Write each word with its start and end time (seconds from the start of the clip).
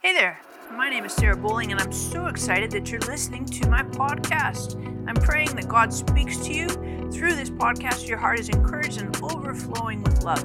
Hey 0.00 0.12
there, 0.12 0.40
my 0.76 0.88
name 0.88 1.04
is 1.04 1.12
Sarah 1.12 1.36
Bowling, 1.36 1.72
and 1.72 1.80
I'm 1.80 1.90
so 1.90 2.26
excited 2.26 2.70
that 2.70 2.88
you're 2.88 3.00
listening 3.00 3.44
to 3.46 3.68
my 3.68 3.82
podcast. 3.82 4.76
I'm 5.08 5.16
praying 5.16 5.56
that 5.56 5.66
God 5.66 5.92
speaks 5.92 6.36
to 6.46 6.52
you 6.54 6.68
through 7.10 7.34
this 7.34 7.50
podcast. 7.50 8.06
Your 8.06 8.16
heart 8.16 8.38
is 8.38 8.48
encouraged 8.48 9.00
and 9.00 9.14
overflowing 9.20 10.04
with 10.04 10.22
love. 10.22 10.38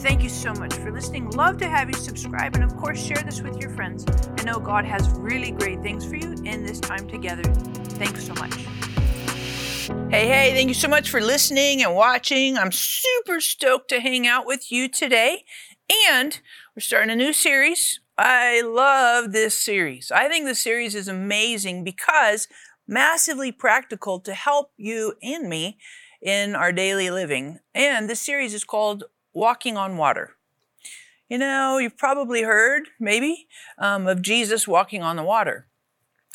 Thank 0.00 0.22
you 0.22 0.28
so 0.28 0.52
much 0.54 0.72
for 0.74 0.92
listening. 0.92 1.28
Love 1.30 1.58
to 1.58 1.68
have 1.68 1.88
you 1.88 1.96
subscribe, 1.96 2.54
and 2.54 2.62
of 2.62 2.76
course, 2.76 3.04
share 3.04 3.20
this 3.24 3.42
with 3.42 3.60
your 3.60 3.70
friends. 3.70 4.06
I 4.38 4.44
know 4.44 4.60
God 4.60 4.84
has 4.84 5.10
really 5.10 5.50
great 5.50 5.82
things 5.82 6.06
for 6.06 6.14
you 6.14 6.36
in 6.44 6.64
this 6.64 6.78
time 6.78 7.08
together. 7.08 7.42
Thanks 7.42 8.24
so 8.24 8.34
much. 8.34 8.54
Hey, 10.08 10.28
hey, 10.28 10.52
thank 10.54 10.68
you 10.68 10.74
so 10.74 10.86
much 10.86 11.10
for 11.10 11.20
listening 11.20 11.82
and 11.82 11.96
watching. 11.96 12.56
I'm 12.56 12.70
super 12.70 13.40
stoked 13.40 13.88
to 13.88 14.00
hang 14.00 14.28
out 14.28 14.46
with 14.46 14.70
you 14.70 14.88
today. 14.88 15.42
And 16.08 16.40
we're 16.76 16.80
starting 16.80 17.10
a 17.10 17.16
new 17.16 17.32
series 17.32 17.98
I 18.22 18.60
love 18.60 19.32
this 19.32 19.58
series. 19.58 20.12
I 20.14 20.28
think 20.28 20.44
this 20.44 20.62
series 20.62 20.94
is 20.94 21.08
amazing 21.08 21.84
because 21.84 22.48
massively 22.86 23.50
practical 23.50 24.20
to 24.20 24.34
help 24.34 24.72
you 24.76 25.14
and 25.22 25.48
me 25.48 25.78
in 26.20 26.54
our 26.54 26.70
daily 26.70 27.08
living. 27.08 27.60
And 27.74 28.10
this 28.10 28.20
series 28.20 28.52
is 28.52 28.62
called 28.62 29.04
Walking 29.32 29.78
on 29.78 29.96
Water. 29.96 30.36
You 31.30 31.38
know, 31.38 31.78
you've 31.78 31.96
probably 31.96 32.42
heard, 32.42 32.88
maybe, 33.00 33.48
um, 33.78 34.06
of 34.06 34.20
Jesus 34.20 34.68
walking 34.68 35.02
on 35.02 35.16
the 35.16 35.24
water. 35.24 35.66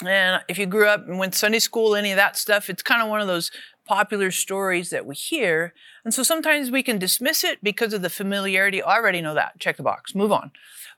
And 0.04 0.42
if 0.50 0.58
you 0.58 0.66
grew 0.66 0.88
up 0.88 1.08
and 1.08 1.20
went 1.20 1.36
Sunday 1.36 1.60
school, 1.60 1.96
any 1.96 2.12
of 2.12 2.18
that 2.18 2.36
stuff, 2.36 2.68
it's 2.68 2.82
kind 2.82 3.04
of 3.04 3.10
one 3.10 3.22
of 3.22 3.28
those 3.28 3.52
popular 3.86 4.32
stories 4.32 4.90
that 4.90 5.06
we 5.06 5.16
hear. 5.16 5.74
And 6.04 6.14
so 6.14 6.24
sometimes 6.24 6.72
we 6.72 6.84
can 6.84 6.98
dismiss 6.98 7.44
it 7.44 7.64
because 7.64 7.94
of 7.94 8.02
the 8.02 8.10
familiarity. 8.10 8.82
I 8.82 8.96
already 8.96 9.22
know 9.22 9.34
that. 9.36 9.60
Check 9.60 9.78
the 9.78 9.84
box. 9.84 10.16
Move 10.16 10.32
on. 10.32 10.52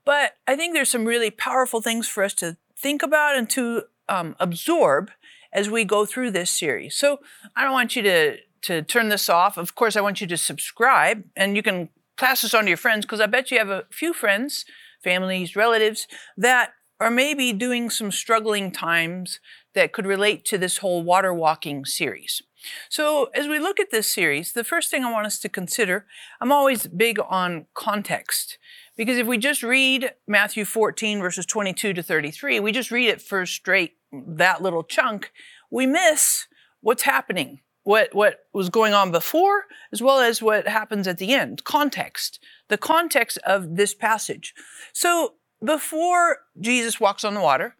But 0.05 0.37
I 0.47 0.55
think 0.55 0.73
there's 0.73 0.89
some 0.89 1.05
really 1.05 1.31
powerful 1.31 1.81
things 1.81 2.07
for 2.07 2.23
us 2.23 2.33
to 2.35 2.57
think 2.77 3.03
about 3.03 3.35
and 3.35 3.49
to 3.51 3.83
um, 4.07 4.35
absorb 4.39 5.11
as 5.51 5.69
we 5.69 5.83
go 5.83 6.05
through 6.05 6.31
this 6.31 6.51
series. 6.51 6.95
So 6.95 7.19
I 7.55 7.63
don't 7.63 7.73
want 7.73 7.95
you 7.95 8.01
to 8.03 8.37
to 8.63 8.81
turn 8.81 9.09
this 9.09 9.29
off. 9.29 9.57
Of 9.57 9.75
course, 9.75 9.95
I 9.95 10.01
want 10.01 10.19
you 10.19 10.27
to 10.27 10.37
subscribe, 10.37 11.23
and 11.35 11.55
you 11.55 11.61
can 11.61 11.89
pass 12.17 12.41
this 12.41 12.53
on 12.53 12.63
to 12.63 12.69
your 12.69 12.77
friends 12.77 13.05
because 13.05 13.21
I 13.21 13.27
bet 13.27 13.51
you 13.51 13.59
have 13.59 13.69
a 13.69 13.85
few 13.91 14.13
friends, 14.13 14.65
families, 15.03 15.55
relatives 15.55 16.07
that 16.35 16.73
are 16.99 17.11
maybe 17.11 17.53
doing 17.53 17.89
some 17.89 18.11
struggling 18.11 18.71
times 18.71 19.39
that 19.75 19.93
could 19.93 20.07
relate 20.07 20.43
to 20.45 20.57
this 20.57 20.79
whole 20.79 21.03
water 21.03 21.33
walking 21.33 21.85
series. 21.85 22.41
So, 22.89 23.25
as 23.35 23.47
we 23.47 23.59
look 23.59 23.79
at 23.79 23.91
this 23.91 24.11
series, 24.11 24.53
the 24.53 24.63
first 24.63 24.89
thing 24.89 25.03
I 25.03 25.11
want 25.11 25.27
us 25.27 25.39
to 25.39 25.49
consider, 25.49 26.05
I'm 26.41 26.51
always 26.51 26.87
big 26.87 27.19
on 27.19 27.67
context. 27.73 28.57
Because 28.95 29.17
if 29.17 29.27
we 29.27 29.37
just 29.37 29.61
read 29.61 30.13
Matthew 30.27 30.65
14, 30.65 31.19
verses 31.19 31.45
22 31.45 31.93
to 31.93 32.03
33, 32.03 32.59
we 32.59 32.71
just 32.71 32.91
read 32.91 33.09
it 33.09 33.21
for 33.21 33.45
straight 33.45 33.93
that 34.11 34.61
little 34.61 34.83
chunk, 34.83 35.31
we 35.69 35.85
miss 35.85 36.47
what's 36.81 37.03
happening, 37.03 37.61
what, 37.83 38.13
what 38.15 38.45
was 38.53 38.69
going 38.69 38.93
on 38.93 39.11
before, 39.11 39.65
as 39.91 40.01
well 40.01 40.19
as 40.19 40.41
what 40.41 40.67
happens 40.67 41.07
at 41.07 41.19
the 41.19 41.33
end. 41.33 41.63
Context, 41.63 42.39
the 42.69 42.77
context 42.77 43.37
of 43.45 43.75
this 43.75 43.93
passage. 43.93 44.55
So 44.93 45.35
before 45.63 46.39
Jesus 46.59 46.99
walks 46.99 47.23
on 47.23 47.33
the 47.33 47.41
water, 47.41 47.75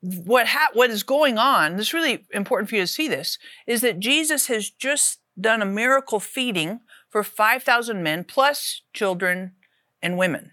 what 0.00 0.48
ha- 0.48 0.70
what 0.72 0.90
is 0.90 1.02
going 1.02 1.38
on? 1.38 1.76
This 1.76 1.88
is 1.88 1.94
really 1.94 2.26
important 2.32 2.68
for 2.68 2.76
you 2.76 2.82
to 2.82 2.86
see 2.86 3.08
this 3.08 3.38
is 3.66 3.80
that 3.80 4.00
Jesus 4.00 4.46
has 4.48 4.70
just 4.70 5.20
done 5.40 5.62
a 5.62 5.66
miracle 5.66 6.20
feeding 6.20 6.80
for 7.08 7.22
5,000 7.22 8.02
men 8.02 8.24
plus 8.24 8.82
children 8.92 9.52
and 10.02 10.18
women. 10.18 10.52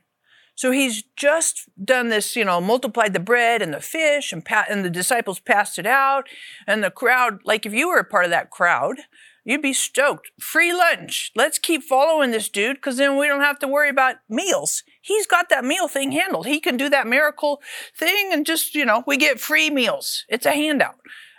So 0.56 0.72
he's 0.72 1.04
just 1.18 1.70
done 1.84 2.08
this, 2.08 2.36
you 2.36 2.46
know, 2.46 2.62
multiplied 2.62 3.14
the 3.14 3.20
bread 3.20 3.62
and 3.62 3.74
the 3.74 3.82
fish, 3.82 4.32
and, 4.32 4.44
pa- 4.44 4.66
and 4.70 4.86
the 4.86 4.90
disciples 4.90 5.40
passed 5.40 5.78
it 5.78 5.86
out. 5.86 6.30
And 6.66 6.82
the 6.82 6.92
crowd, 6.92 7.40
like 7.44 7.66
if 7.66 7.74
you 7.74 7.90
were 7.90 7.98
a 7.98 8.06
part 8.06 8.24
of 8.24 8.32
that 8.32 8.52
crowd, 8.52 9.00
you'd 9.46 9.62
be 9.62 9.72
stoked. 9.72 10.32
Free 10.40 10.74
lunch. 10.74 11.32
Let's 11.36 11.60
keep 11.60 11.84
following 11.84 12.32
this 12.32 12.50
dude 12.50 12.78
because 12.78 12.98
then 12.98 13.18
we 13.18 13.28
don't 13.28 13.42
have 13.42 13.60
to 13.60 13.68
worry 13.68 13.90
about 13.90 14.18
meals. 14.28 14.84
He's 15.02 15.28
got 15.28 15.50
that 15.50 15.64
meal 15.64 15.88
thing 15.88 16.12
handled. 16.12 16.48
He 16.48 16.60
can 16.60 16.76
do 16.76 16.90
that 16.90 17.08
miracle 17.08 17.62
thing 17.98 18.32
and 18.34 18.46
just, 18.46 18.76
you 18.76 18.84
know, 18.84 19.04
we 19.08 19.16
get 19.16 19.40
free 19.40 19.70
meals. 19.70 20.26
It's 20.28 20.46
a 20.46 20.52
handout. 20.52 20.96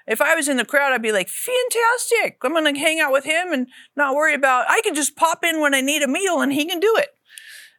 If 0.06 0.22
I 0.22 0.36
was 0.36 0.48
in 0.48 0.56
the 0.56 0.64
crowd, 0.64 0.92
I'd 0.92 1.02
be 1.02 1.10
like, 1.10 1.28
fantastic. 1.28 2.38
I'm 2.42 2.52
going 2.52 2.72
to 2.72 2.80
hang 2.80 3.00
out 3.00 3.12
with 3.12 3.24
him 3.24 3.52
and 3.52 3.66
not 3.96 4.14
worry 4.14 4.34
about, 4.34 4.66
I 4.68 4.80
can 4.82 4.94
just 4.94 5.16
pop 5.16 5.44
in 5.44 5.60
when 5.60 5.74
I 5.74 5.80
need 5.80 6.02
a 6.02 6.08
meal 6.08 6.40
and 6.40 6.52
he 6.52 6.64
can 6.64 6.78
do 6.78 6.94
it. 6.96 7.08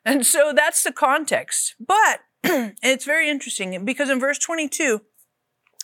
And 0.03 0.25
so 0.25 0.51
that's 0.53 0.83
the 0.83 0.91
context. 0.91 1.75
But 1.79 2.19
it's 2.83 3.05
very 3.05 3.29
interesting 3.29 3.85
because 3.85 4.09
in 4.09 4.19
verse 4.19 4.39
22, 4.39 5.01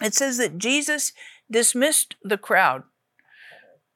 it 0.01 0.13
says 0.13 0.38
that 0.38 0.57
Jesus 0.57 1.13
dismissed 1.50 2.16
the 2.23 2.38
crowd 2.38 2.84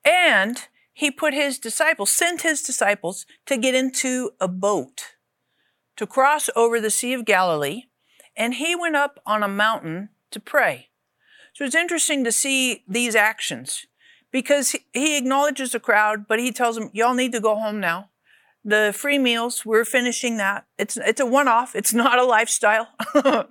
and 0.07 0.67
he 0.93 1.11
put 1.11 1.33
his 1.33 1.59
disciples, 1.59 2.09
sent 2.09 2.41
his 2.41 2.61
disciples 2.61 3.25
to 3.45 3.57
get 3.57 3.75
into 3.75 4.31
a 4.39 4.47
boat 4.47 5.15
to 5.97 6.07
cross 6.07 6.49
over 6.55 6.79
the 6.79 6.89
Sea 6.89 7.13
of 7.13 7.25
Galilee. 7.25 7.83
And 8.35 8.55
he 8.55 8.75
went 8.75 8.95
up 8.95 9.19
on 9.25 9.43
a 9.43 9.47
mountain 9.47 10.09
to 10.31 10.39
pray. 10.39 10.89
So 11.53 11.65
it's 11.65 11.75
interesting 11.75 12.23
to 12.23 12.31
see 12.31 12.83
these 12.87 13.15
actions 13.15 13.87
because 14.31 14.75
he 14.93 15.17
acknowledges 15.17 15.71
the 15.71 15.79
crowd, 15.79 16.25
but 16.27 16.39
he 16.39 16.51
tells 16.51 16.75
them, 16.75 16.91
y'all 16.93 17.15
need 17.15 17.31
to 17.31 17.39
go 17.39 17.55
home 17.55 17.79
now. 17.79 18.09
The 18.63 18.93
free 18.95 19.17
meals 19.17 19.65
we're 19.65 19.85
finishing 19.85 20.37
that. 20.37 20.65
It's 20.77 20.97
it's 20.97 21.21
a 21.21 21.25
one-off. 21.25 21.73
It's 21.73 21.93
not 21.93 22.19
a 22.19 22.25
lifestyle. 22.25 22.89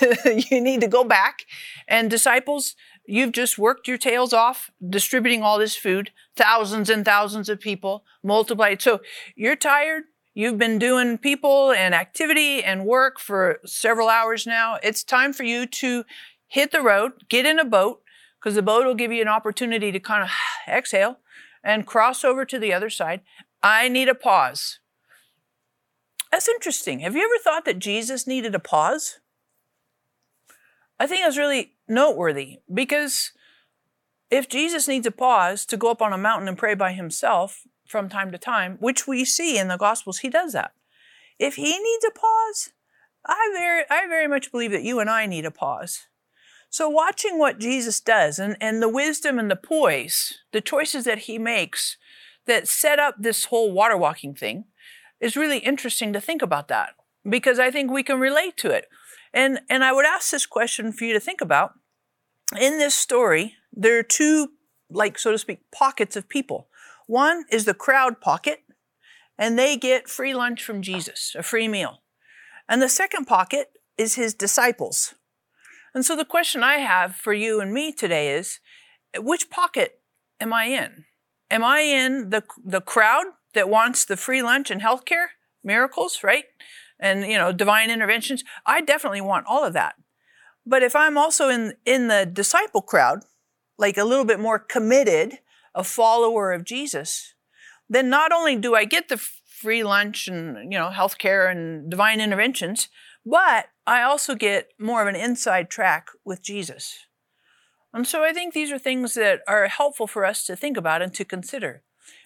You 0.00 0.60
need 0.60 0.80
to 0.80 0.88
go 0.88 1.02
back. 1.02 1.44
And 1.88 2.08
disciples 2.08 2.76
you've 3.06 3.32
just 3.32 3.58
worked 3.58 3.88
your 3.88 3.98
tails 3.98 4.32
off 4.32 4.70
distributing 4.88 5.42
all 5.42 5.58
this 5.58 5.76
food 5.76 6.10
thousands 6.36 6.90
and 6.90 7.04
thousands 7.04 7.48
of 7.48 7.60
people 7.60 8.04
multiplied 8.22 8.80
so 8.80 9.00
you're 9.34 9.56
tired 9.56 10.04
you've 10.34 10.58
been 10.58 10.78
doing 10.78 11.18
people 11.18 11.70
and 11.70 11.94
activity 11.94 12.62
and 12.62 12.86
work 12.86 13.18
for 13.18 13.60
several 13.64 14.08
hours 14.08 14.46
now 14.46 14.78
it's 14.82 15.04
time 15.04 15.32
for 15.32 15.44
you 15.44 15.66
to 15.66 16.04
hit 16.46 16.70
the 16.72 16.80
road 16.80 17.12
get 17.28 17.46
in 17.46 17.58
a 17.58 17.64
boat 17.64 18.02
because 18.40 18.54
the 18.54 18.62
boat 18.62 18.84
will 18.84 18.94
give 18.94 19.12
you 19.12 19.22
an 19.22 19.28
opportunity 19.28 19.92
to 19.92 20.00
kind 20.00 20.22
of 20.22 20.30
exhale 20.68 21.18
and 21.62 21.86
cross 21.86 22.24
over 22.24 22.44
to 22.44 22.58
the 22.58 22.72
other 22.72 22.90
side 22.90 23.20
I 23.64 23.88
need 23.88 24.10
a 24.10 24.14
pause. 24.14 24.78
That's 26.30 26.48
interesting. 26.48 27.00
Have 27.00 27.16
you 27.16 27.24
ever 27.24 27.42
thought 27.42 27.64
that 27.64 27.78
Jesus 27.78 28.26
needed 28.26 28.54
a 28.54 28.58
pause? 28.58 29.20
I 31.00 31.06
think 31.06 31.24
that's 31.24 31.38
really 31.38 31.72
noteworthy 31.88 32.58
because 32.72 33.32
if 34.30 34.48
Jesus 34.48 34.88
needs 34.88 35.06
a 35.06 35.10
pause 35.10 35.64
to 35.66 35.76
go 35.76 35.90
up 35.90 36.02
on 36.02 36.12
a 36.12 36.18
mountain 36.18 36.48
and 36.48 36.58
pray 36.58 36.74
by 36.74 36.92
himself 36.92 37.62
from 37.86 38.08
time 38.08 38.32
to 38.32 38.38
time, 38.38 38.76
which 38.80 39.06
we 39.06 39.24
see 39.24 39.58
in 39.58 39.68
the 39.68 39.76
Gospels, 39.76 40.18
he 40.18 40.30
does 40.30 40.52
that. 40.52 40.72
If 41.38 41.56
he 41.56 41.78
needs 41.78 42.04
a 42.04 42.10
pause, 42.10 42.70
I 43.26 43.50
very, 43.52 43.84
I 43.90 44.06
very 44.06 44.28
much 44.28 44.50
believe 44.50 44.70
that 44.72 44.82
you 44.82 45.00
and 45.00 45.10
I 45.10 45.26
need 45.26 45.44
a 45.44 45.50
pause. 45.50 46.06
So, 46.70 46.88
watching 46.88 47.38
what 47.38 47.60
Jesus 47.60 48.00
does 48.00 48.38
and, 48.38 48.56
and 48.60 48.82
the 48.82 48.88
wisdom 48.88 49.38
and 49.38 49.50
the 49.50 49.56
poise, 49.56 50.40
the 50.52 50.60
choices 50.60 51.04
that 51.04 51.18
he 51.18 51.38
makes 51.38 51.96
that 52.46 52.66
set 52.66 52.98
up 52.98 53.16
this 53.18 53.46
whole 53.46 53.72
water 53.72 53.96
walking 53.96 54.34
thing 54.34 54.64
is 55.20 55.36
really 55.36 55.58
interesting 55.58 56.12
to 56.12 56.20
think 56.20 56.42
about 56.42 56.68
that 56.68 56.90
because 57.28 57.58
I 57.58 57.70
think 57.70 57.90
we 57.90 58.02
can 58.02 58.18
relate 58.18 58.56
to 58.58 58.70
it. 58.70 58.88
And, 59.34 59.60
and 59.68 59.84
I 59.84 59.92
would 59.92 60.06
ask 60.06 60.30
this 60.30 60.46
question 60.46 60.92
for 60.92 61.04
you 61.04 61.12
to 61.12 61.20
think 61.20 61.40
about. 61.40 61.74
In 62.58 62.78
this 62.78 62.94
story, 62.94 63.54
there 63.72 63.98
are 63.98 64.04
two, 64.04 64.52
like, 64.88 65.18
so 65.18 65.32
to 65.32 65.38
speak, 65.38 65.70
pockets 65.72 66.14
of 66.14 66.28
people. 66.28 66.68
One 67.08 67.44
is 67.50 67.64
the 67.64 67.74
crowd 67.74 68.20
pocket, 68.20 68.60
and 69.36 69.58
they 69.58 69.76
get 69.76 70.08
free 70.08 70.32
lunch 70.34 70.62
from 70.62 70.82
Jesus, 70.82 71.34
a 71.36 71.42
free 71.42 71.66
meal. 71.66 72.02
And 72.68 72.80
the 72.80 72.88
second 72.88 73.26
pocket 73.26 73.72
is 73.98 74.14
his 74.14 74.34
disciples. 74.34 75.14
And 75.94 76.04
so 76.04 76.14
the 76.14 76.24
question 76.24 76.62
I 76.62 76.76
have 76.76 77.16
for 77.16 77.32
you 77.32 77.60
and 77.60 77.72
me 77.72 77.92
today 77.92 78.32
is 78.32 78.60
which 79.18 79.50
pocket 79.50 80.00
am 80.40 80.52
I 80.52 80.66
in? 80.66 81.04
Am 81.50 81.64
I 81.64 81.80
in 81.80 82.30
the, 82.30 82.44
the 82.64 82.80
crowd 82.80 83.26
that 83.54 83.68
wants 83.68 84.04
the 84.04 84.16
free 84.16 84.42
lunch 84.42 84.70
and 84.70 84.80
healthcare 84.80 85.26
miracles, 85.62 86.20
right? 86.22 86.44
And, 87.00 87.24
you 87.24 87.36
know, 87.36 87.52
divine 87.52 87.90
interventions? 87.90 88.44
I 88.64 88.80
definitely 88.80 89.20
want 89.20 89.46
all 89.48 89.64
of 89.64 89.72
that. 89.72 89.96
But 90.66 90.82
if 90.82 90.96
I'm 90.96 91.18
also 91.18 91.48
in, 91.48 91.74
in 91.84 92.08
the 92.08 92.24
disciple 92.24 92.82
crowd, 92.82 93.20
like 93.78 93.98
a 93.98 94.04
little 94.04 94.24
bit 94.24 94.40
more 94.40 94.58
committed, 94.58 95.38
a 95.74 95.84
follower 95.84 96.52
of 96.52 96.64
Jesus, 96.64 97.34
then 97.88 98.08
not 98.08 98.32
only 98.32 98.56
do 98.56 98.74
I 98.74 98.84
get 98.84 99.08
the 99.08 99.16
free 99.16 99.82
lunch 99.82 100.28
and, 100.28 100.72
you 100.72 100.78
know, 100.78 100.90
healthcare 100.92 101.50
and 101.50 101.90
divine 101.90 102.20
interventions, 102.20 102.88
but 103.26 103.66
I 103.86 104.02
also 104.02 104.34
get 104.34 104.68
more 104.78 105.02
of 105.02 105.08
an 105.08 105.16
inside 105.16 105.70
track 105.70 106.08
with 106.24 106.42
Jesus. 106.42 107.06
And 107.92 108.06
so 108.06 108.24
I 108.24 108.32
think 108.32 108.54
these 108.54 108.72
are 108.72 108.78
things 108.78 109.14
that 109.14 109.40
are 109.46 109.68
helpful 109.68 110.06
for 110.06 110.24
us 110.24 110.44
to 110.46 110.56
think 110.56 110.76
about 110.76 111.02
and 111.02 111.14
to 111.14 111.24
consider. 111.24 111.82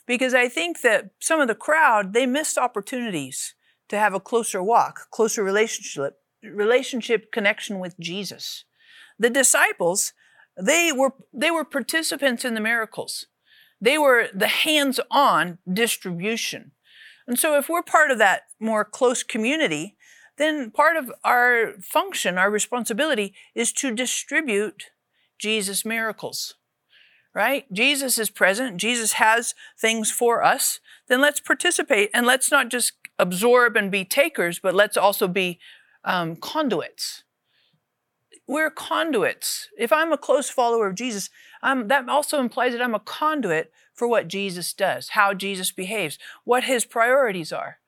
Because 0.06 0.32
I 0.32 0.48
think 0.48 0.80
that 0.80 1.10
some 1.18 1.40
of 1.40 1.48
the 1.48 1.54
crowd, 1.54 2.14
they 2.14 2.24
missed 2.24 2.56
opportunities 2.56 3.54
to 3.88 3.98
have 3.98 4.14
a 4.14 4.20
closer 4.20 4.62
walk, 4.62 5.10
closer 5.10 5.42
relationship, 5.42 6.18
relationship 6.42 7.32
connection 7.32 7.78
with 7.78 7.98
Jesus. 7.98 8.64
The 9.18 9.30
disciples, 9.30 10.12
they 10.60 10.92
were 10.92 11.14
they 11.32 11.50
were 11.50 11.64
participants 11.64 12.44
in 12.44 12.54
the 12.54 12.60
miracles. 12.60 13.26
They 13.80 13.98
were 13.98 14.28
the 14.34 14.48
hands-on 14.48 15.58
distribution. 15.72 16.72
And 17.26 17.38
so 17.38 17.56
if 17.56 17.68
we're 17.68 17.82
part 17.82 18.10
of 18.10 18.18
that 18.18 18.42
more 18.58 18.84
close 18.84 19.22
community, 19.22 19.96
then 20.36 20.70
part 20.70 20.96
of 20.96 21.12
our 21.24 21.74
function, 21.80 22.38
our 22.38 22.50
responsibility 22.50 23.34
is 23.54 23.72
to 23.74 23.94
distribute 23.94 24.84
Jesus' 25.38 25.84
miracles. 25.84 26.54
Right? 27.34 27.72
Jesus 27.72 28.18
is 28.18 28.30
present. 28.30 28.78
Jesus 28.78 29.12
has 29.14 29.54
things 29.78 30.10
for 30.10 30.42
us. 30.42 30.80
Then 31.08 31.20
let's 31.20 31.38
participate 31.38 32.10
and 32.12 32.26
let's 32.26 32.50
not 32.50 32.68
just 32.68 32.97
absorb 33.18 33.76
and 33.76 33.90
be 33.90 34.04
takers, 34.04 34.58
but 34.58 34.74
let's 34.74 34.96
also 34.96 35.28
be 35.28 35.58
um, 36.04 36.36
conduits. 36.36 37.24
We're 38.46 38.70
conduits. 38.70 39.68
If 39.78 39.92
I'm 39.92 40.12
a 40.12 40.18
close 40.18 40.48
follower 40.48 40.86
of 40.86 40.94
Jesus, 40.94 41.28
that 41.62 42.08
also 42.08 42.40
implies 42.40 42.72
that 42.72 42.82
I'm 42.82 42.94
a 42.94 43.00
conduit 43.00 43.70
for 43.92 44.08
what 44.08 44.28
Jesus 44.28 44.72
does, 44.72 45.10
how 45.10 45.34
Jesus 45.34 45.70
behaves, 45.70 46.18
what 46.44 46.64
his 46.64 46.84
priorities 46.84 47.52
are. 47.52 47.78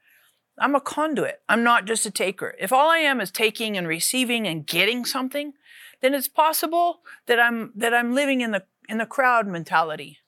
I'm 0.58 0.74
a 0.74 0.80
conduit. 0.80 1.40
I'm 1.48 1.64
not 1.64 1.86
just 1.86 2.04
a 2.04 2.10
taker. 2.10 2.54
If 2.58 2.72
all 2.72 2.90
I 2.90 2.98
am 2.98 3.20
is 3.20 3.30
taking 3.30 3.78
and 3.78 3.88
receiving 3.88 4.46
and 4.46 4.66
getting 4.66 5.06
something, 5.06 5.54
then 6.02 6.12
it's 6.12 6.28
possible 6.28 7.00
that 7.26 7.40
I'm 7.40 7.72
that 7.76 7.94
I'm 7.94 8.14
living 8.14 8.42
in 8.42 8.50
the 8.50 8.64
in 8.88 8.98
the 8.98 9.06
crowd 9.06 9.46
mentality. 9.46 10.18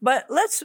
But 0.00 0.26
let's 0.30 0.62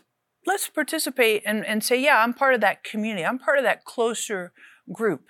let's 0.47 0.69
participate 0.69 1.43
and, 1.45 1.63
and 1.65 1.83
say, 1.83 2.01
yeah, 2.01 2.23
I'm 2.23 2.33
part 2.33 2.55
of 2.55 2.61
that 2.61 2.83
community. 2.83 3.25
I'm 3.25 3.37
part 3.37 3.57
of 3.57 3.65
that 3.65 3.83
closer 3.83 4.53
group. 4.91 5.25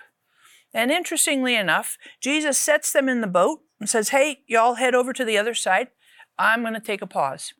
And 0.72 0.92
interestingly 0.92 1.56
enough, 1.56 1.98
Jesus 2.20 2.56
sets 2.56 2.92
them 2.92 3.08
in 3.08 3.20
the 3.20 3.26
boat 3.26 3.60
and 3.80 3.88
says, 3.88 4.10
Hey, 4.10 4.42
y'all 4.46 4.74
head 4.74 4.94
over 4.94 5.12
to 5.12 5.24
the 5.24 5.36
other 5.36 5.54
side. 5.54 5.88
I'm 6.38 6.62
going 6.62 6.74
to 6.74 6.80
take 6.80 7.02
a 7.02 7.06
pause. 7.06 7.52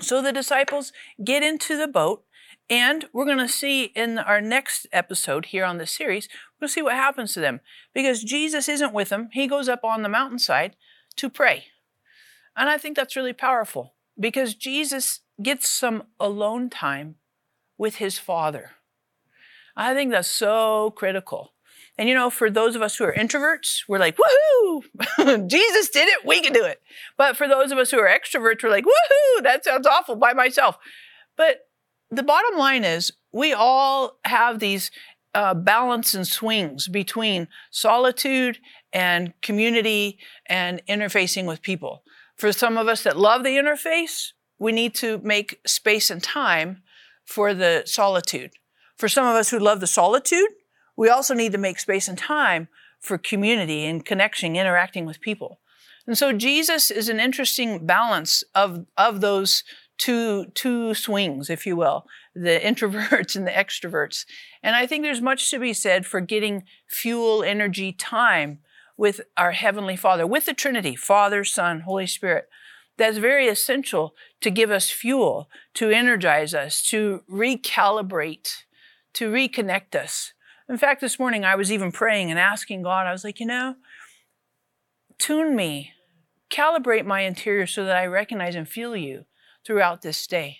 So 0.00 0.20
the 0.20 0.32
disciples 0.32 0.92
get 1.24 1.42
into 1.42 1.78
the 1.78 1.88
boat, 1.88 2.24
and 2.68 3.06
we're 3.12 3.24
going 3.24 3.38
to 3.38 3.48
see 3.48 3.84
in 3.84 4.18
our 4.18 4.40
next 4.40 4.86
episode 4.92 5.46
here 5.46 5.64
on 5.64 5.78
this 5.78 5.92
series, 5.92 6.28
we'll 6.60 6.68
see 6.68 6.82
what 6.82 6.94
happens 6.94 7.32
to 7.34 7.40
them. 7.40 7.60
Because 7.94 8.22
Jesus 8.22 8.68
isn't 8.68 8.92
with 8.92 9.08
them, 9.08 9.28
he 9.32 9.46
goes 9.46 9.68
up 9.68 9.84
on 9.84 10.02
the 10.02 10.08
mountainside 10.08 10.76
to 11.16 11.30
pray. 11.30 11.66
And 12.56 12.68
I 12.68 12.76
think 12.76 12.96
that's 12.96 13.16
really 13.16 13.32
powerful 13.32 13.94
because 14.18 14.54
Jesus 14.54 15.20
gets 15.40 15.68
some 15.68 16.04
alone 16.18 16.70
time 16.70 17.16
with 17.78 17.96
his 17.96 18.18
Father. 18.18 18.72
I 19.76 19.94
think 19.94 20.10
that's 20.10 20.28
so 20.28 20.90
critical. 20.90 21.52
And 21.98 22.08
you 22.08 22.14
know, 22.14 22.30
for 22.30 22.50
those 22.50 22.74
of 22.74 22.82
us 22.82 22.96
who 22.96 23.04
are 23.04 23.14
introverts, 23.14 23.82
we're 23.86 23.98
like, 23.98 24.16
woohoo, 24.16 25.46
Jesus 25.48 25.90
did 25.90 26.08
it, 26.08 26.24
we 26.24 26.40
can 26.40 26.52
do 26.52 26.64
it. 26.64 26.80
But 27.16 27.36
for 27.36 27.46
those 27.46 27.70
of 27.70 27.78
us 27.78 27.90
who 27.90 27.98
are 27.98 28.08
extroverts, 28.08 28.62
we're 28.62 28.70
like, 28.70 28.84
woohoo, 28.84 29.42
that 29.42 29.64
sounds 29.64 29.86
awful 29.86 30.16
by 30.16 30.32
myself. 30.32 30.78
But 31.36 31.68
the 32.10 32.22
bottom 32.22 32.58
line 32.58 32.84
is, 32.84 33.12
we 33.32 33.52
all 33.52 34.18
have 34.24 34.58
these 34.58 34.90
uh, 35.34 35.54
balance 35.54 36.14
and 36.14 36.26
swings 36.26 36.88
between 36.88 37.48
solitude 37.70 38.58
and 38.92 39.32
community 39.40 40.18
and 40.46 40.84
interfacing 40.86 41.46
with 41.46 41.62
people. 41.62 42.02
For 42.36 42.52
some 42.52 42.76
of 42.76 42.88
us 42.88 43.04
that 43.04 43.16
love 43.16 43.44
the 43.44 43.56
interface, 43.56 44.32
we 44.62 44.70
need 44.70 44.94
to 44.94 45.18
make 45.18 45.60
space 45.66 46.08
and 46.08 46.22
time 46.22 46.82
for 47.24 47.52
the 47.52 47.82
solitude. 47.84 48.52
For 48.96 49.08
some 49.08 49.26
of 49.26 49.34
us 49.34 49.50
who 49.50 49.58
love 49.58 49.80
the 49.80 49.88
solitude, 49.88 50.48
we 50.96 51.08
also 51.08 51.34
need 51.34 51.50
to 51.50 51.58
make 51.58 51.80
space 51.80 52.06
and 52.06 52.16
time 52.16 52.68
for 53.00 53.18
community 53.18 53.84
and 53.84 54.04
connection, 54.04 54.54
interacting 54.54 55.04
with 55.04 55.20
people. 55.20 55.58
And 56.06 56.16
so 56.16 56.32
Jesus 56.32 56.92
is 56.92 57.08
an 57.08 57.18
interesting 57.18 57.86
balance 57.86 58.44
of, 58.54 58.86
of 58.96 59.20
those 59.20 59.64
two, 59.98 60.46
two 60.54 60.94
swings, 60.94 61.50
if 61.50 61.66
you 61.66 61.74
will, 61.74 62.06
the 62.32 62.60
introverts 62.64 63.34
and 63.34 63.46
the 63.46 63.50
extroverts. 63.50 64.24
And 64.62 64.76
I 64.76 64.86
think 64.86 65.02
there's 65.02 65.20
much 65.20 65.50
to 65.50 65.58
be 65.58 65.72
said 65.72 66.06
for 66.06 66.20
getting 66.20 66.62
fuel, 66.88 67.42
energy, 67.42 67.92
time 67.92 68.60
with 68.96 69.22
our 69.36 69.50
Heavenly 69.50 69.96
Father, 69.96 70.24
with 70.24 70.46
the 70.46 70.54
Trinity, 70.54 70.94
Father, 70.94 71.42
Son, 71.42 71.80
Holy 71.80 72.06
Spirit. 72.06 72.48
That's 72.98 73.18
very 73.18 73.48
essential 73.48 74.14
to 74.40 74.50
give 74.50 74.70
us 74.70 74.90
fuel, 74.90 75.48
to 75.74 75.90
energize 75.90 76.54
us, 76.54 76.82
to 76.90 77.22
recalibrate, 77.30 78.64
to 79.14 79.30
reconnect 79.32 79.94
us. 79.94 80.32
In 80.68 80.76
fact, 80.78 81.00
this 81.00 81.18
morning 81.18 81.44
I 81.44 81.56
was 81.56 81.72
even 81.72 81.92
praying 81.92 82.30
and 82.30 82.38
asking 82.38 82.82
God, 82.82 83.06
I 83.06 83.12
was 83.12 83.24
like, 83.24 83.40
you 83.40 83.46
know, 83.46 83.76
tune 85.18 85.56
me, 85.56 85.92
calibrate 86.50 87.06
my 87.06 87.20
interior 87.20 87.66
so 87.66 87.84
that 87.84 87.96
I 87.96 88.06
recognize 88.06 88.54
and 88.54 88.68
feel 88.68 88.96
you 88.96 89.24
throughout 89.66 90.02
this 90.02 90.26
day. 90.26 90.58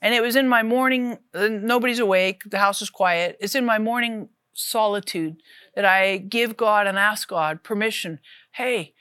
And 0.00 0.14
it 0.14 0.22
was 0.22 0.36
in 0.36 0.48
my 0.48 0.62
morning, 0.62 1.18
uh, 1.34 1.48
nobody's 1.48 1.98
awake, 1.98 2.42
the 2.46 2.58
house 2.58 2.82
is 2.82 2.90
quiet. 2.90 3.36
It's 3.40 3.54
in 3.54 3.64
my 3.64 3.78
morning 3.78 4.28
solitude 4.52 5.36
that 5.74 5.84
I 5.84 6.18
give 6.18 6.56
God 6.56 6.86
and 6.86 6.98
ask 6.98 7.28
God 7.28 7.62
permission. 7.62 8.20
Hey, 8.52 8.94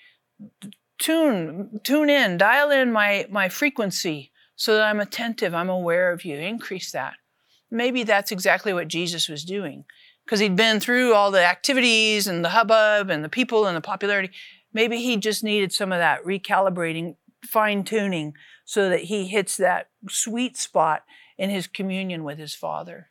tune, 0.97 1.80
tune 1.83 2.09
in, 2.09 2.38
dial 2.38 2.71
in 2.71 2.92
my, 2.92 3.25
my 3.30 3.50
frequency 3.50 4.31
so 4.56 4.75
that 4.75 4.83
I'm 4.83 5.00
attentive, 5.00 5.53
I'm 5.53 5.69
aware 5.69 6.12
of 6.12 6.24
you. 6.24 6.38
Increase 6.38 6.92
that. 6.92 7.15
Maybe 7.69 8.03
that's 8.03 8.31
exactly 8.31 8.74
what 8.74 8.88
Jesus 8.88 9.27
was 9.27 9.44
doing 9.44 9.86
because 10.25 10.39
he'd 10.39 10.56
been 10.56 10.80
through 10.80 11.13
all 11.13 11.31
the 11.31 11.45
activities 11.45 12.27
and 12.27 12.44
the 12.44 12.50
hubbub 12.50 13.09
and 13.09 13.24
the 13.24 13.30
people 13.30 13.65
and 13.65 13.75
the 13.75 13.81
popularity. 13.81 14.31
Maybe 14.74 14.97
he 14.97 15.18
just 15.18 15.44
needed 15.44 15.71
some 15.71 15.92
of 15.92 16.00
that 16.00 16.24
recalibrating, 16.24 17.15
fine 17.44 17.83
tuning 17.83 18.33
so 18.65 18.89
that 18.89 19.01
he 19.01 19.27
hits 19.27 19.57
that 19.57 19.89
sweet 20.09 20.57
spot 20.57 21.03
in 21.38 21.50
his 21.50 21.68
communion 21.68 22.24
with 22.24 22.38
his 22.38 22.56
Father. 22.56 23.09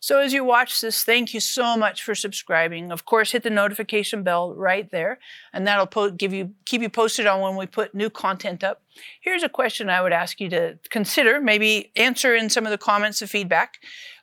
So 0.00 0.18
as 0.18 0.32
you 0.32 0.44
watch 0.44 0.80
this, 0.80 1.04
thank 1.04 1.34
you 1.34 1.40
so 1.40 1.76
much 1.76 2.02
for 2.02 2.14
subscribing. 2.14 2.90
Of 2.90 3.04
course, 3.04 3.32
hit 3.32 3.42
the 3.42 3.50
notification 3.50 4.22
bell 4.22 4.54
right 4.54 4.90
there, 4.90 5.18
and 5.52 5.66
that'll 5.66 5.86
po- 5.86 6.10
give 6.10 6.32
you 6.32 6.54
keep 6.64 6.80
you 6.80 6.88
posted 6.88 7.26
on 7.26 7.40
when 7.42 7.54
we 7.54 7.66
put 7.66 7.94
new 7.94 8.08
content 8.08 8.64
up. 8.64 8.82
Here's 9.20 9.42
a 9.42 9.48
question 9.48 9.90
I 9.90 10.00
would 10.00 10.12
ask 10.12 10.40
you 10.40 10.48
to 10.50 10.78
consider, 10.88 11.38
maybe 11.38 11.92
answer 11.96 12.34
in 12.34 12.48
some 12.48 12.64
of 12.64 12.70
the 12.70 12.78
comments 12.78 13.20
of 13.20 13.30
feedback. 13.30 13.74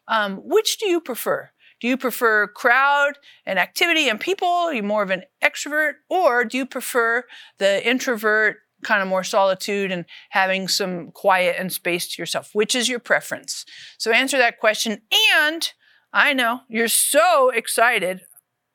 Um, 0.08 0.38
which 0.38 0.80
do 0.80 0.88
you 0.88 1.00
prefer? 1.00 1.52
Do 1.80 1.88
you 1.88 1.96
prefer 1.96 2.48
crowd 2.48 3.14
and 3.46 3.60
activity 3.60 4.10
and 4.10 4.20
people? 4.20 4.48
Are 4.48 4.74
you 4.74 4.82
more 4.82 5.04
of 5.04 5.12
an 5.12 5.24
extrovert? 5.44 5.94
Or 6.10 6.44
do 6.44 6.58
you 6.58 6.66
prefer 6.66 7.24
the 7.60 7.88
introvert, 7.88 8.58
kind 8.84 9.02
of 9.02 9.08
more 9.08 9.24
solitude 9.24 9.92
and 9.92 10.06
having 10.30 10.68
some 10.68 11.12
quiet 11.12 11.56
and 11.58 11.72
space 11.72 12.08
to 12.08 12.22
yourself? 12.22 12.50
Which 12.54 12.76
is 12.76 12.90
your 12.90 13.00
preference? 13.00 13.66
So 13.98 14.12
answer 14.12 14.38
that 14.38 14.60
question. 14.60 15.02
And 15.36 15.72
I 16.14 16.34
know 16.34 16.62
you're 16.70 16.88
so 16.88 17.50
excited. 17.50 18.22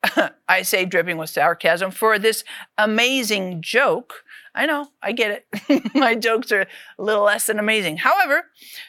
I 0.47 0.63
say 0.63 0.85
dripping 0.85 1.17
with 1.17 1.29
sarcasm 1.29 1.91
for 1.91 2.19
this 2.19 2.43
amazing 2.77 3.61
joke. 3.61 4.23
I 4.55 4.65
know, 4.65 4.87
I 5.01 5.13
get 5.13 5.45
it. 5.51 5.93
my 5.95 6.15
jokes 6.15 6.51
are 6.51 6.61
a 6.61 7.03
little 7.03 7.23
less 7.23 7.47
than 7.47 7.59
amazing. 7.59 7.97
However, 7.97 8.45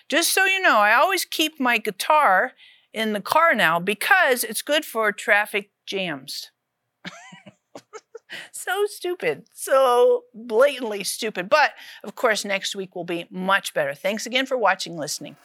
just 0.08 0.32
so 0.32 0.44
you 0.44 0.60
know, 0.60 0.76
I 0.78 0.94
always 0.94 1.24
keep 1.24 1.58
my 1.58 1.78
guitar 1.78 2.52
in 2.92 3.12
the 3.12 3.20
car 3.20 3.54
now 3.54 3.80
because 3.80 4.44
it's 4.44 4.62
good 4.62 4.84
for 4.84 5.10
traffic 5.12 5.70
jams. 5.86 6.50
So 8.52 8.86
stupid, 8.86 9.44
so 9.52 10.24
blatantly 10.34 11.04
stupid. 11.04 11.48
But 11.48 11.72
of 12.02 12.14
course, 12.14 12.44
next 12.44 12.74
week 12.74 12.94
will 12.94 13.04
be 13.04 13.26
much 13.30 13.74
better. 13.74 13.94
Thanks 13.94 14.26
again 14.26 14.46
for 14.46 14.56
watching, 14.56 14.96
listening. 14.96 15.36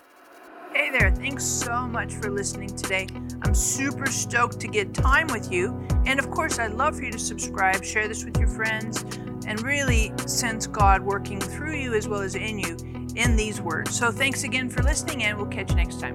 Hey 0.73 0.91
there, 0.91 1.09
thanks 1.09 1.43
so 1.43 1.87
much 1.87 2.13
for 2.13 2.29
listening 2.29 2.69
today. 2.69 3.07
I'm 3.41 3.55
super 3.55 4.05
stoked 4.05 4.59
to 4.59 4.67
get 4.67 4.93
time 4.93 5.25
with 5.27 5.51
you. 5.51 5.87
And 6.05 6.19
of 6.19 6.29
course, 6.29 6.59
I'd 6.59 6.73
love 6.73 6.97
for 6.97 7.03
you 7.03 7.11
to 7.11 7.19
subscribe, 7.19 7.83
share 7.83 8.07
this 8.07 8.23
with 8.23 8.37
your 8.37 8.47
friends, 8.47 9.03
and 9.47 9.61
really 9.63 10.13
sense 10.27 10.67
God 10.67 11.01
working 11.01 11.39
through 11.39 11.75
you 11.75 11.95
as 11.95 12.07
well 12.07 12.21
as 12.21 12.35
in 12.35 12.59
you 12.59 12.77
in 13.15 13.35
these 13.35 13.59
words. 13.59 13.97
So 13.97 14.11
thanks 14.11 14.43
again 14.43 14.69
for 14.69 14.83
listening, 14.83 15.23
and 15.23 15.37
we'll 15.37 15.47
catch 15.47 15.71
you 15.71 15.75
next 15.75 15.99
time. 15.99 16.13